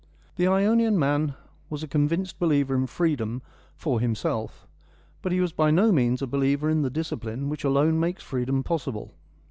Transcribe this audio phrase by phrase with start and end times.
[0.35, 1.35] The Ionian man
[1.69, 3.43] was a convinced believer in freedom—
[3.75, 4.67] for himself;
[5.21, 8.63] but he was by no means a believer in the discipline which alone makes freedom
[8.63, 9.13] possible.